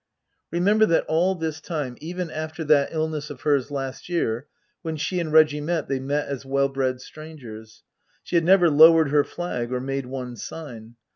Remember 0.49 0.87
that 0.87 1.05
all 1.07 1.35
this 1.35 1.61
time, 1.61 1.95
even 2.01 2.31
after 2.31 2.63
that 2.63 2.91
illness 2.91 3.29
of 3.29 3.41
hers 3.41 3.69
last 3.69 4.09
year, 4.09 4.47
when 4.81 4.97
she 4.97 5.19
and 5.19 5.31
Reggie 5.31 5.61
met 5.61 5.87
they 5.87 5.99
met 5.99 6.27
as 6.27 6.43
well 6.43 6.69
bred 6.69 6.99
strangers. 6.99 7.83
She 8.23 8.35
had 8.35 8.43
never 8.43 8.67
lowered 8.67 9.09
her 9.11 9.23
flag 9.23 9.71
or 9.71 9.79
made 9.79 10.07
one 10.07 10.37
sign. 10.37 10.95